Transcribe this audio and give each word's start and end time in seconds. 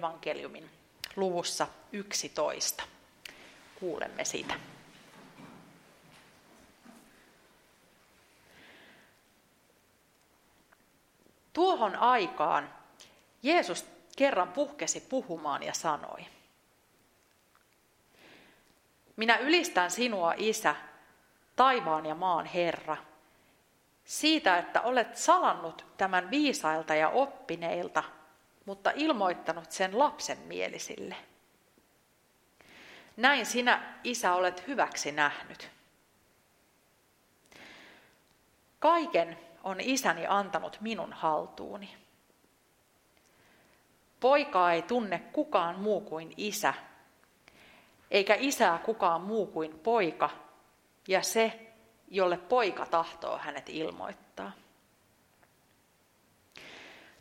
evankeliumin 0.00 0.70
luvussa 1.16 1.66
11. 1.92 2.84
Kuulemme 3.80 4.24
sitä. 4.24 4.54
Tuohon 11.52 11.96
aikaan 11.96 12.74
Jeesus 13.42 13.86
kerran 14.16 14.48
puhkesi 14.48 15.00
puhumaan 15.00 15.62
ja 15.62 15.74
sanoi, 15.74 16.26
Minä 19.16 19.38
ylistän 19.38 19.90
sinua, 19.90 20.34
Isä, 20.36 20.74
taivaan 21.56 22.06
ja 22.06 22.14
maan 22.14 22.46
Herra, 22.46 22.96
siitä, 24.04 24.58
että 24.58 24.80
olet 24.80 25.16
salannut 25.16 25.86
tämän 25.96 26.30
viisailta 26.30 26.94
ja 26.94 27.08
oppineilta, 27.08 28.02
mutta 28.70 28.92
ilmoittanut 28.94 29.72
sen 29.72 29.98
lapsen 29.98 30.38
mielisille. 30.38 31.16
Näin 33.16 33.46
sinä, 33.46 33.94
Isä, 34.04 34.34
olet 34.34 34.66
hyväksi 34.66 35.12
nähnyt. 35.12 35.70
Kaiken 38.78 39.38
on 39.64 39.80
isäni 39.80 40.26
antanut 40.26 40.78
minun 40.80 41.12
haltuuni. 41.12 41.96
Poikaa 44.20 44.72
ei 44.72 44.82
tunne 44.82 45.18
kukaan 45.18 45.78
muu 45.78 46.00
kuin 46.00 46.34
isä, 46.36 46.74
eikä 48.10 48.34
isää 48.38 48.78
kukaan 48.78 49.20
muu 49.20 49.46
kuin 49.46 49.78
poika, 49.78 50.30
ja 51.08 51.22
se, 51.22 51.72
jolle 52.08 52.36
poika 52.36 52.86
tahtoo 52.86 53.38
hänet 53.38 53.68
ilmoittaa. 53.68 54.52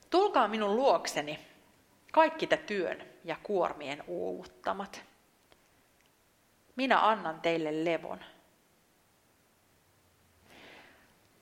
Tulkaa 0.09 0.47
minun 0.47 0.75
luokseni, 0.75 1.39
kaikki 2.11 2.47
te 2.47 2.57
työn 2.57 3.05
ja 3.23 3.35
kuormien 3.43 4.03
uuvuttamat. 4.07 5.03
Minä 6.75 7.07
annan 7.07 7.41
teille 7.41 7.85
levon. 7.85 8.19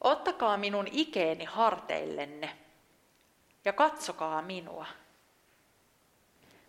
Ottakaa 0.02 0.58
minun 0.58 0.88
ikeeni 0.92 1.46
harteillenne 1.46 2.58
ja 3.66 3.74
katsokaa 3.74 4.42
minua. 4.42 4.86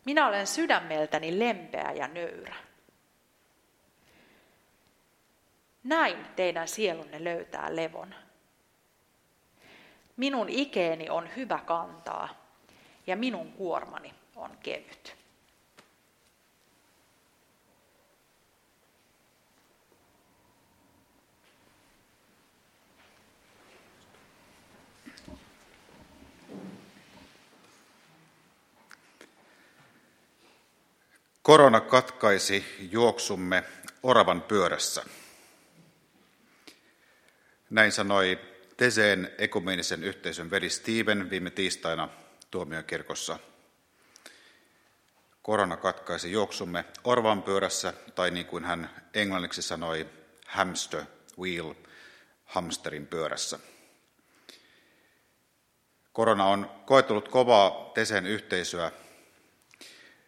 Minä 0.04 0.26
olen 0.26 0.46
sydämeltäni 0.46 1.38
lempeä 1.38 1.92
ja 1.92 2.08
nöyrä. 2.08 2.54
Näin 5.84 6.26
teidän 6.36 6.68
sielunne 6.68 7.24
löytää 7.24 7.76
levon. 7.76 8.14
Minun 10.18 10.48
ikeeni 10.48 11.10
on 11.10 11.28
hyvä 11.36 11.58
kantaa 11.66 12.28
ja 13.06 13.16
minun 13.16 13.52
kuormani 13.52 14.14
on 14.36 14.50
kevyt. 14.62 15.16
Korona 31.42 31.80
katkaisi 31.80 32.88
juoksumme 32.90 33.64
oravan 34.02 34.42
pyörässä. 34.42 35.04
Näin 37.70 37.92
sanoi 37.92 38.38
Teseen 38.78 39.30
ekumeenisen 39.38 40.04
yhteisön 40.04 40.50
veli 40.50 40.70
Steven 40.70 41.30
viime 41.30 41.50
tiistaina 41.50 42.08
tuomiokirkossa. 42.50 43.38
Korona 45.42 45.76
katkaisi 45.76 46.32
juoksumme 46.32 46.84
orvan 47.04 47.42
pyörässä, 47.42 47.94
tai 48.14 48.30
niin 48.30 48.46
kuin 48.46 48.64
hän 48.64 48.90
englanniksi 49.14 49.62
sanoi, 49.62 50.06
hamster 50.46 51.02
wheel, 51.40 51.74
hamsterin 52.44 53.06
pyörässä. 53.06 53.58
Korona 56.12 56.44
on 56.44 56.70
koetellut 56.86 57.28
kovaa 57.28 57.90
Teseen 57.94 58.26
yhteisöä 58.26 58.92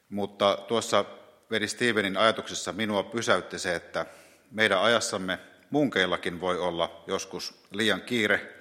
mutta 0.09 0.59
tuossa 0.69 1.05
veli 1.51 1.69
Stevenin 1.69 2.17
ajatuksessa 2.17 2.73
minua 2.73 3.03
pysäytti 3.03 3.59
se, 3.59 3.75
että 3.75 4.07
meidän 4.51 4.81
ajassamme 4.81 5.39
munkeillakin 5.71 6.41
voi 6.41 6.59
olla 6.59 7.05
joskus 7.07 7.63
liian 7.71 8.01
kiire 8.01 8.55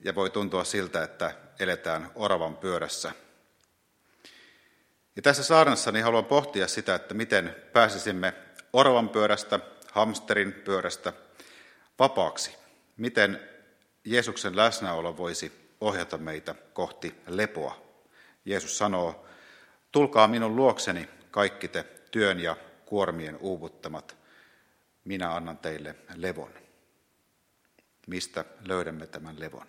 ja 0.00 0.14
voi 0.14 0.30
tuntua 0.30 0.64
siltä, 0.64 1.02
että 1.02 1.34
eletään 1.58 2.10
oravan 2.14 2.56
pyörässä. 2.56 3.12
Ja 5.16 5.22
tässä 5.22 5.42
saarnassa 5.44 5.92
niin 5.92 6.04
haluan 6.04 6.24
pohtia 6.24 6.68
sitä, 6.68 6.94
että 6.94 7.14
miten 7.14 7.56
pääsisimme 7.72 8.34
oravan 8.72 9.08
pyörästä, 9.08 9.60
hamsterin 9.92 10.52
pyörästä 10.52 11.12
vapaaksi. 11.98 12.56
Miten 12.96 13.40
Jeesuksen 14.04 14.56
läsnäolo 14.56 15.16
voisi 15.16 15.52
ohjata 15.80 16.18
meitä 16.18 16.54
kohti 16.72 17.14
lepoa. 17.26 17.82
Jeesus 18.44 18.78
sanoo, 18.78 19.26
Tulkaa 19.92 20.28
minun 20.28 20.56
luokseni 20.56 21.08
kaikki 21.30 21.68
te 21.68 21.84
työn 22.10 22.40
ja 22.40 22.56
kuormien 22.86 23.36
uuvuttamat. 23.36 24.16
Minä 25.04 25.34
annan 25.34 25.58
teille 25.58 25.94
levon. 26.14 26.54
Mistä 28.06 28.44
löydämme 28.68 29.06
tämän 29.06 29.40
levon? 29.40 29.66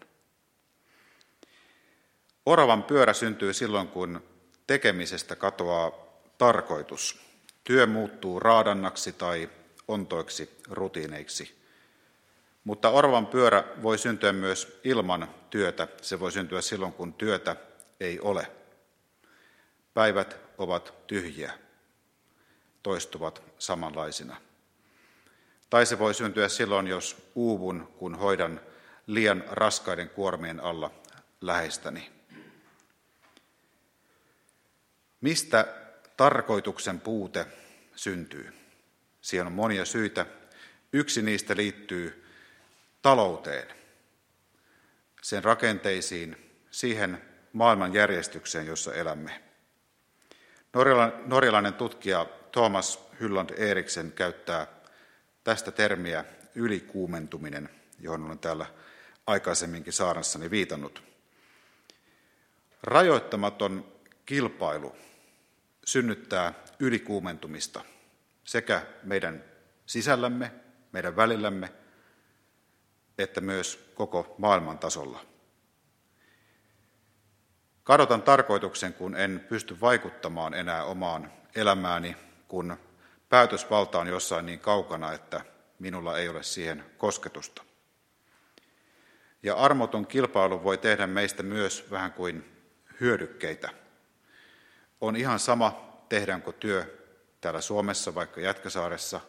Oravan 2.46 2.84
pyörä 2.84 3.14
syntyy 3.14 3.54
silloin, 3.54 3.88
kun 3.88 4.24
tekemisestä 4.68 5.36
katoaa 5.36 5.92
tarkoitus. 6.38 7.20
Työ 7.64 7.86
muuttuu 7.88 8.40
raadannaksi 8.40 9.14
tai 9.14 9.50
ontoiksi 9.88 10.50
rutiineiksi. 10.70 11.64
Mutta 12.64 12.90
oravan 12.90 13.28
pyörä 13.28 13.64
voi 13.82 13.98
syntyä 13.98 14.34
myös 14.34 14.80
ilman 14.84 15.30
työtä. 15.50 15.88
Se 16.02 16.20
voi 16.20 16.32
syntyä 16.32 16.62
silloin, 16.62 16.94
kun 16.94 17.14
työtä 17.14 17.56
ei 18.00 18.20
ole. 18.20 18.48
Päivät 19.94 20.38
ovat 20.58 20.94
tyhjiä, 21.08 21.54
toistuvat 22.84 23.44
samanlaisina. 23.60 24.38
Tai 25.74 25.86
se 25.86 26.00
voi 26.00 26.14
syntyä 26.14 26.48
silloin, 26.48 26.88
jos 26.88 27.32
uuvun, 27.36 27.94
kun 27.98 28.16
hoidan 28.16 28.62
liian 29.08 29.44
raskaiden 29.48 30.10
kuormien 30.10 30.60
alla 30.60 30.92
lähestäni. 31.42 32.12
Mistä 35.22 35.68
tarkoituksen 36.18 37.00
puute 37.00 37.46
syntyy? 37.96 38.54
Siihen 39.22 39.48
on 39.48 39.54
monia 39.54 39.86
syitä. 39.86 40.26
Yksi 40.94 41.22
niistä 41.22 41.56
liittyy 41.56 42.26
talouteen, 43.02 43.68
sen 45.22 45.44
rakenteisiin, 45.44 46.52
siihen 46.72 47.22
maailmanjärjestykseen, 47.54 48.68
jossa 48.68 48.94
elämme. 48.94 49.44
Norjalainen 51.26 51.74
tutkija 51.74 52.26
Thomas 52.52 53.00
Hylland 53.20 53.50
Eriksen 53.58 54.12
käyttää 54.12 54.83
tästä 55.44 55.72
termiä 55.72 56.26
ylikuumentuminen, 56.56 57.70
johon 58.00 58.26
olen 58.26 58.40
täällä 58.40 58.66
aikaisemminkin 59.28 59.94
saarnassani 59.94 60.52
viitannut. 60.52 61.04
Rajoittamaton 62.84 63.94
kilpailu 64.26 64.96
synnyttää 65.86 66.54
ylikuumentumista 66.80 67.84
sekä 68.44 68.86
meidän 69.04 69.44
sisällämme, 69.86 70.52
meidän 70.92 71.16
välillämme, 71.16 71.74
että 73.18 73.42
myös 73.42 73.92
koko 73.96 74.36
maailman 74.38 74.80
tasolla. 74.80 75.26
Kadotan 77.84 78.22
tarkoituksen, 78.22 78.94
kun 78.94 79.16
en 79.16 79.46
pysty 79.50 79.82
vaikuttamaan 79.82 80.54
enää 80.54 80.84
omaan 80.84 81.32
elämääni, 81.56 82.16
kun 82.48 82.78
päätösvalta 83.34 84.00
on 84.00 84.08
jossain 84.08 84.46
niin 84.46 84.60
kaukana, 84.60 85.14
että 85.14 85.42
minulla 85.80 86.18
ei 86.18 86.30
ole 86.30 86.44
siihen 86.44 86.86
kosketusta. 86.98 87.64
Ja 89.44 89.56
armoton 89.56 90.08
kilpailu 90.08 90.64
voi 90.64 90.78
tehdä 90.78 91.08
meistä 91.08 91.44
myös 91.44 91.92
vähän 91.92 92.14
kuin 92.14 92.64
hyödykkeitä. 93.00 93.70
On 95.02 95.16
ihan 95.16 95.40
sama, 95.40 96.00
tehdäänkö 96.10 96.52
työ 96.52 97.08
täällä 97.42 97.62
Suomessa, 97.62 98.16
vaikka 98.16 98.42
Jätkäsaaressa, 98.42 99.22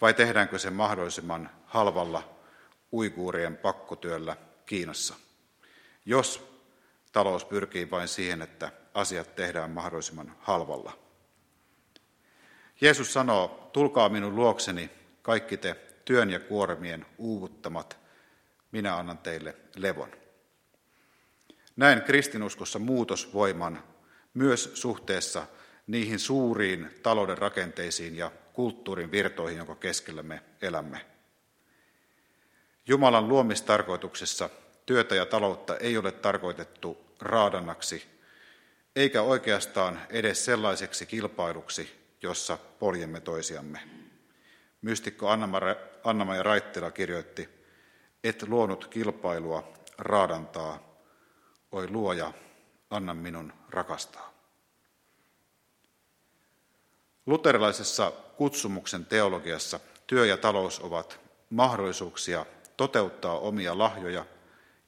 vai 0.00 0.14
tehdäänkö 0.14 0.58
se 0.58 0.70
mahdollisimman 0.70 1.50
halvalla 1.64 2.36
uiguurien 2.92 3.56
pakkotyöllä 3.56 4.36
Kiinassa. 4.66 5.14
Jos 6.04 6.60
talous 7.12 7.44
pyrkii 7.44 7.90
vain 7.90 8.08
siihen, 8.08 8.42
että 8.42 8.72
asiat 8.94 9.36
tehdään 9.36 9.70
mahdollisimman 9.70 10.36
halvalla. 10.40 11.05
Jeesus 12.80 13.12
sanoo, 13.12 13.70
tulkaa 13.72 14.08
minun 14.08 14.36
luokseni, 14.36 14.90
kaikki 15.22 15.56
te 15.56 15.76
työn 16.04 16.30
ja 16.30 16.40
kuormien 16.40 17.06
uuvuttamat, 17.18 17.98
minä 18.72 18.96
annan 18.96 19.18
teille 19.18 19.56
levon. 19.76 20.10
Näen 21.76 22.02
kristinuskossa 22.02 22.78
muutosvoiman 22.78 23.82
myös 24.34 24.70
suhteessa 24.74 25.46
niihin 25.86 26.18
suuriin 26.18 26.90
talouden 27.02 27.38
rakenteisiin 27.38 28.16
ja 28.16 28.32
kulttuurin 28.52 29.10
virtoihin, 29.10 29.58
jonka 29.58 29.74
keskellä 29.74 30.22
me 30.22 30.42
elämme. 30.62 31.06
Jumalan 32.86 33.28
luomistarkoituksessa 33.28 34.50
työtä 34.86 35.14
ja 35.14 35.26
taloutta 35.26 35.76
ei 35.76 35.96
ole 35.96 36.12
tarkoitettu 36.12 37.06
raadannaksi, 37.20 38.06
eikä 38.96 39.22
oikeastaan 39.22 40.00
edes 40.10 40.44
sellaiseksi 40.44 41.06
kilpailuksi, 41.06 42.05
jossa 42.22 42.58
poljemme 42.78 43.20
toisiamme. 43.20 43.80
Mystikko 44.82 45.28
Anna-Maja 46.04 46.42
Raittila 46.42 46.90
kirjoitti, 46.90 47.48
et 48.24 48.42
luonut 48.42 48.86
kilpailua 48.86 49.72
raadantaa, 49.98 50.98
oi 51.72 51.90
luoja, 51.90 52.32
anna 52.90 53.14
minun 53.14 53.52
rakastaa. 53.70 54.32
Luterilaisessa 57.26 58.12
kutsumuksen 58.36 59.06
teologiassa 59.06 59.80
työ 60.06 60.26
ja 60.26 60.36
talous 60.36 60.80
ovat 60.80 61.20
mahdollisuuksia 61.50 62.46
toteuttaa 62.76 63.38
omia 63.38 63.78
lahjoja 63.78 64.26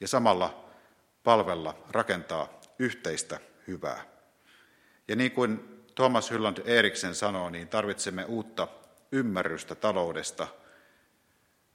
ja 0.00 0.08
samalla 0.08 0.64
palvella, 1.24 1.74
rakentaa 1.90 2.60
yhteistä 2.78 3.40
hyvää. 3.66 4.04
Ja 5.08 5.16
niin 5.16 5.32
kuin 5.32 5.77
Thomas 5.98 6.30
Hylland 6.30 6.58
Eriksen 6.64 7.14
sanoo, 7.14 7.50
niin 7.50 7.68
tarvitsemme 7.68 8.24
uutta 8.24 8.68
ymmärrystä 9.12 9.74
taloudesta, 9.74 10.48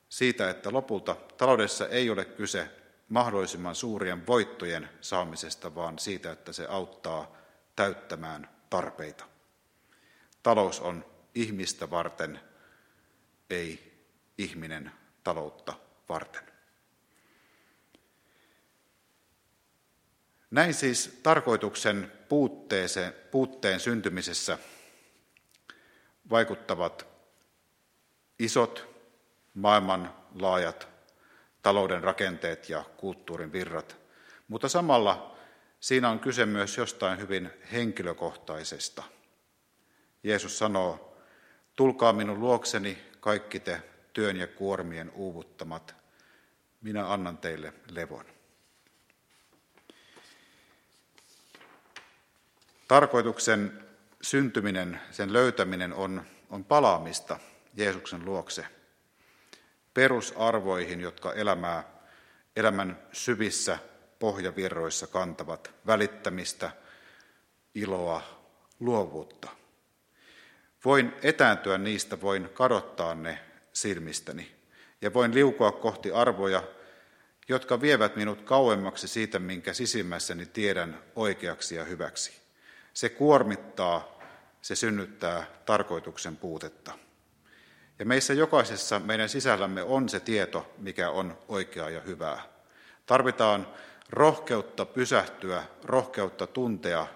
siitä, 0.09 0.49
että 0.49 0.73
lopulta 0.73 1.15
taloudessa 1.37 1.87
ei 1.87 2.09
ole 2.09 2.25
kyse 2.25 2.69
mahdollisimman 3.09 3.75
suurien 3.75 4.27
voittojen 4.27 4.89
saamisesta, 5.01 5.75
vaan 5.75 5.99
siitä, 5.99 6.31
että 6.31 6.53
se 6.53 6.65
auttaa 6.69 7.37
täyttämään 7.75 8.49
tarpeita. 8.69 9.25
Talous 10.43 10.79
on 10.79 11.05
ihmistä 11.35 11.89
varten, 11.89 12.39
ei 13.49 13.93
ihminen 14.37 14.91
taloutta 15.23 15.73
varten. 16.09 16.52
Näin 20.53 20.73
siis 20.73 21.19
tarkoituksen 21.23 22.11
puutteeseen, 22.29 23.13
puutteen 23.31 23.79
syntymisessä 23.79 24.57
vaikuttavat 26.29 27.07
isot 28.39 28.88
maailmanlaajat 29.53 30.88
talouden 31.61 32.03
rakenteet 32.03 32.69
ja 32.69 32.83
kulttuurin 32.97 33.51
virrat, 33.51 33.97
mutta 34.47 34.69
samalla 34.69 35.38
siinä 35.79 36.09
on 36.09 36.19
kyse 36.19 36.45
myös 36.45 36.77
jostain 36.77 37.19
hyvin 37.19 37.49
henkilökohtaisesta. 37.71 39.03
Jeesus 40.23 40.57
sanoo, 40.57 41.17
tulkaa 41.75 42.13
minun 42.13 42.39
luokseni 42.39 42.97
kaikki 43.19 43.59
te 43.59 43.81
työn 44.13 44.38
ja 44.38 44.47
kuormien 44.47 45.11
uuvuttamat, 45.11 45.95
minä 46.81 47.13
annan 47.13 47.38
teille 47.38 47.73
levon. 47.91 48.43
Tarkoituksen 52.88 53.83
syntyminen, 54.21 55.01
sen 55.12 55.33
löytäminen 55.33 55.94
on, 55.94 56.24
on 56.50 56.65
palaamista 56.65 57.39
Jeesuksen 57.74 58.25
luokse, 58.25 58.65
perusarvoihin, 59.94 61.01
jotka 61.01 61.33
elämää, 61.33 61.83
elämän 62.56 63.00
syvissä 63.12 63.80
pohjavirroissa 64.19 65.07
kantavat 65.07 65.71
välittämistä, 65.88 66.71
iloa, 67.75 68.21
luovuutta. 68.80 69.50
Voin 70.85 71.13
etääntyä 71.21 71.77
niistä, 71.77 72.21
voin 72.21 72.50
kadottaa 72.53 73.15
ne 73.15 73.39
silmistäni 73.74 74.56
ja 75.01 75.13
voin 75.13 75.33
liukua 75.33 75.71
kohti 75.71 76.12
arvoja, 76.12 76.63
jotka 77.50 77.81
vievät 77.81 78.15
minut 78.15 78.41
kauemmaksi 78.41 79.07
siitä, 79.07 79.39
minkä 79.39 79.74
sisimmässäni 79.74 80.45
tiedän 80.45 81.03
oikeaksi 81.15 81.75
ja 81.75 81.83
hyväksi. 81.83 82.43
Se 82.94 83.10
kuormittaa, 83.10 84.19
se 84.62 84.75
synnyttää 84.75 85.45
tarkoituksen 85.66 86.38
puutetta. 86.38 86.94
Ja 88.00 88.06
meissä 88.06 88.34
jokaisessa 88.34 89.00
meidän 89.00 89.30
sisällämme 89.30 89.84
on 89.84 90.10
se 90.10 90.19
tieto, 90.19 90.74
mikä 90.78 91.10
on 91.10 91.38
oikeaa 91.48 91.90
ja 91.90 92.01
hyvää. 92.01 92.44
Tarvitaan 93.06 93.68
rohkeutta 94.10 94.86
pysähtyä, 94.86 95.63
rohkeutta 95.84 96.48
tuntea, 96.48 97.07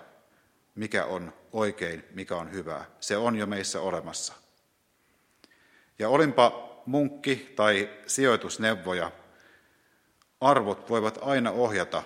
mikä 0.76 1.06
on 1.06 1.34
oikein, 1.54 2.06
mikä 2.14 2.36
on 2.36 2.52
hyvää. 2.52 2.86
Se 3.00 3.18
on 3.18 3.36
jo 3.36 3.46
meissä 3.46 3.82
olemassa. 3.82 4.34
Ja 6.00 6.10
olinpa 6.10 6.68
munkki 6.86 7.54
tai 7.56 7.90
sijoitusneuvoja, 8.08 9.12
arvot 10.42 10.90
voivat 10.90 11.20
aina 11.22 11.52
ohjata 11.52 12.04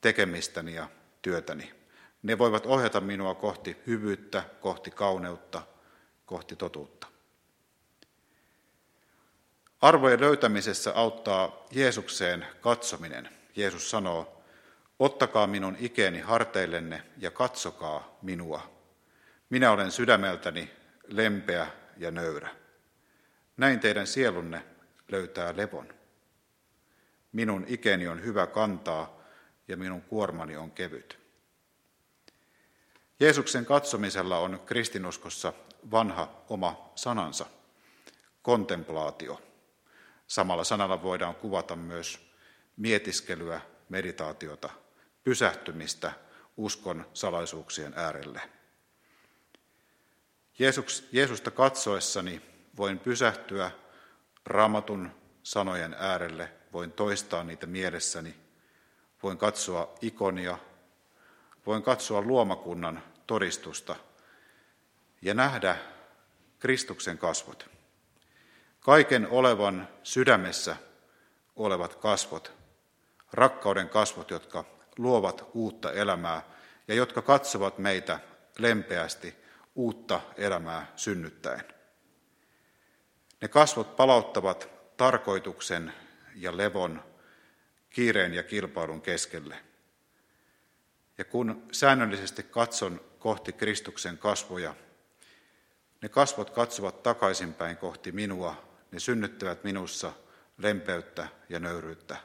tekemistäni 0.00 0.74
ja 0.74 0.88
työtäni. 1.22 1.83
Ne 2.24 2.38
voivat 2.38 2.66
ohjata 2.66 3.00
minua 3.00 3.34
kohti 3.34 3.76
hyvyyttä, 3.86 4.42
kohti 4.60 4.90
kauneutta, 4.90 5.62
kohti 6.26 6.56
totuutta. 6.56 7.06
Arvojen 9.80 10.20
löytämisessä 10.20 10.92
auttaa 10.94 11.66
Jeesukseen 11.70 12.46
katsominen. 12.60 13.28
Jeesus 13.56 13.90
sanoo, 13.90 14.42
ottakaa 14.98 15.46
minun 15.46 15.76
ikeeni 15.80 16.20
harteillenne 16.20 17.02
ja 17.18 17.30
katsokaa 17.30 18.18
minua. 18.22 18.70
Minä 19.50 19.70
olen 19.70 19.90
sydämeltäni 19.90 20.70
lempeä 21.08 21.66
ja 21.96 22.10
nöyrä. 22.10 22.48
Näin 23.56 23.80
teidän 23.80 24.06
sielunne 24.06 24.62
löytää 25.08 25.56
levon. 25.56 25.94
Minun 27.32 27.64
ikeni 27.68 28.08
on 28.08 28.24
hyvä 28.24 28.46
kantaa 28.46 29.20
ja 29.68 29.76
minun 29.76 30.02
kuormani 30.02 30.56
on 30.56 30.70
kevyt. 30.70 31.23
Jeesuksen 33.20 33.66
katsomisella 33.66 34.38
on 34.38 34.60
kristinuskossa 34.66 35.52
vanha 35.90 36.44
oma 36.48 36.92
sanansa, 36.94 37.46
kontemplaatio. 38.42 39.42
Samalla 40.26 40.64
sanalla 40.64 41.02
voidaan 41.02 41.34
kuvata 41.34 41.76
myös 41.76 42.20
mietiskelyä, 42.76 43.60
meditaatiota, 43.88 44.70
pysähtymistä 45.24 46.12
uskon 46.56 47.06
salaisuuksien 47.12 47.92
äärelle. 47.96 48.40
Jeesus, 50.58 51.08
Jeesusta 51.12 51.50
katsoessani 51.50 52.42
voin 52.76 52.98
pysähtyä 52.98 53.70
raamatun 54.46 55.10
sanojen 55.42 55.96
äärelle, 55.98 56.52
voin 56.72 56.92
toistaa 56.92 57.44
niitä 57.44 57.66
mielessäni, 57.66 58.34
voin 59.22 59.38
katsoa 59.38 59.94
ikonia, 60.00 60.58
voin 61.66 61.82
katsoa 61.82 62.22
luomakunnan 62.22 63.02
todistusta 63.26 63.96
ja 65.22 65.34
nähdä 65.34 65.76
Kristuksen 66.58 67.18
kasvot. 67.18 67.70
Kaiken 68.80 69.28
olevan 69.30 69.88
sydämessä 70.02 70.76
olevat 71.56 71.94
kasvot, 71.94 72.52
rakkauden 73.32 73.88
kasvot, 73.88 74.30
jotka 74.30 74.64
luovat 74.98 75.50
uutta 75.54 75.92
elämää 75.92 76.42
ja 76.88 76.94
jotka 76.94 77.22
katsovat 77.22 77.78
meitä 77.78 78.20
lempeästi 78.58 79.34
uutta 79.74 80.20
elämää 80.36 80.92
synnyttäen. 80.96 81.64
Ne 83.40 83.48
kasvot 83.48 83.96
palauttavat 83.96 84.68
tarkoituksen 84.96 85.92
ja 86.34 86.56
levon 86.56 87.02
kiireen 87.90 88.34
ja 88.34 88.42
kilpailun 88.42 89.02
keskelle. 89.02 89.56
Ja 91.18 91.24
kun 91.24 91.66
säännöllisesti 91.72 92.42
katson 92.42 93.00
kohti 93.18 93.52
Kristuksen 93.52 94.18
kasvoja, 94.18 94.74
ne 96.02 96.08
kasvot 96.08 96.50
katsovat 96.50 97.02
takaisinpäin 97.02 97.76
kohti 97.76 98.12
minua, 98.12 98.78
ne 98.90 99.00
synnyttävät 99.00 99.64
minussa 99.64 100.12
lempeyttä 100.58 101.28
ja 101.48 101.58
nöyryyttä. 101.58 102.16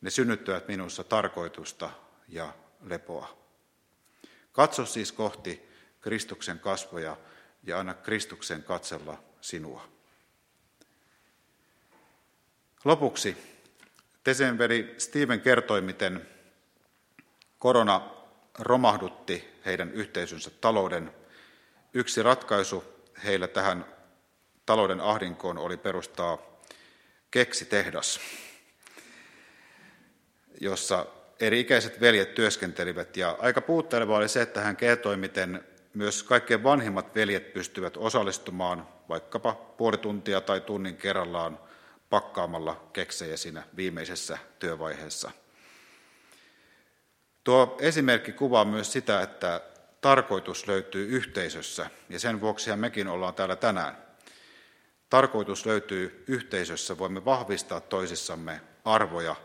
Ne 0.00 0.10
synnyttävät 0.10 0.68
minussa 0.68 1.04
tarkoitusta 1.04 1.90
ja 2.28 2.52
lepoa. 2.80 3.38
Katso 4.52 4.86
siis 4.86 5.12
kohti 5.12 5.68
Kristuksen 6.00 6.58
kasvoja 6.58 7.16
ja 7.62 7.78
anna 7.78 7.94
Kristuksen 7.94 8.62
katsella 8.62 9.22
sinua. 9.40 9.88
Lopuksi 12.84 13.36
Tesenveli 14.24 14.94
Steven 14.98 15.40
kertoi, 15.40 15.80
miten 15.80 16.26
korona 17.60 18.00
romahdutti 18.58 19.60
heidän 19.66 19.92
yhteisönsä 19.92 20.50
talouden. 20.60 21.12
Yksi 21.94 22.22
ratkaisu 22.22 22.84
heillä 23.24 23.48
tähän 23.48 23.84
talouden 24.66 25.00
ahdinkoon 25.00 25.58
oli 25.58 25.76
perustaa 25.76 26.38
keksitehdas, 27.30 28.20
jossa 30.60 31.06
eri-ikäiset 31.40 32.00
veljet 32.00 32.34
työskentelivät. 32.34 33.16
Ja 33.16 33.36
aika 33.40 33.60
puutteleva 33.60 34.16
oli 34.16 34.28
se, 34.28 34.42
että 34.42 34.60
hän 34.60 34.76
kertoi, 34.76 35.16
miten 35.16 35.64
myös 35.94 36.22
kaikkein 36.22 36.62
vanhimmat 36.62 37.14
veljet 37.14 37.52
pystyvät 37.52 37.96
osallistumaan 37.96 38.88
vaikkapa 39.08 39.52
puoli 39.52 39.96
tuntia 39.96 40.40
tai 40.40 40.60
tunnin 40.60 40.96
kerrallaan 40.96 41.58
pakkaamalla 42.10 42.88
keksejä 42.92 43.36
siinä 43.36 43.62
viimeisessä 43.76 44.38
työvaiheessa. 44.58 45.30
Tuo 47.44 47.76
esimerkki 47.80 48.32
kuvaa 48.32 48.64
myös 48.64 48.92
sitä, 48.92 49.22
että 49.22 49.60
tarkoitus 50.00 50.66
löytyy 50.66 51.08
yhteisössä, 51.08 51.90
ja 52.08 52.20
sen 52.20 52.40
vuoksi 52.40 52.76
mekin 52.76 53.08
ollaan 53.08 53.34
täällä 53.34 53.56
tänään. 53.56 53.96
Tarkoitus 55.10 55.66
löytyy 55.66 56.24
yhteisössä, 56.26 56.98
voimme 56.98 57.24
vahvistaa 57.24 57.80
toisissamme 57.80 58.60
arvoja, 58.84 59.36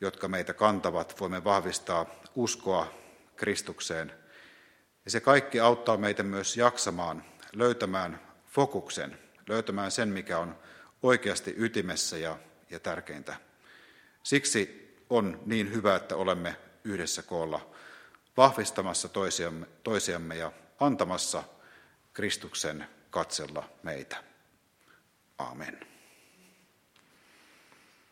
jotka 0.00 0.28
meitä 0.28 0.54
kantavat, 0.54 1.20
voimme 1.20 1.44
vahvistaa 1.44 2.06
uskoa 2.34 2.94
Kristukseen. 3.36 4.12
Ja 5.04 5.10
se 5.10 5.20
kaikki 5.20 5.60
auttaa 5.60 5.96
meitä 5.96 6.22
myös 6.22 6.56
jaksamaan, 6.56 7.24
löytämään 7.52 8.20
fokuksen, 8.46 9.18
löytämään 9.48 9.90
sen, 9.90 10.08
mikä 10.08 10.38
on 10.38 10.58
oikeasti 11.02 11.54
ytimessä 11.56 12.18
ja, 12.18 12.38
ja 12.70 12.80
tärkeintä. 12.80 13.36
Siksi 14.22 14.94
on 15.10 15.42
niin 15.46 15.72
hyvä, 15.72 15.96
että 15.96 16.16
olemme 16.16 16.56
yhdessä 16.88 17.22
koolla 17.22 17.70
vahvistamassa 18.36 19.08
toisiamme, 19.08 19.66
toisiamme 19.82 20.36
ja 20.36 20.52
antamassa 20.80 21.44
Kristuksen 22.12 22.88
katsella 23.10 23.68
meitä. 23.82 24.24
Amen. 25.38 25.87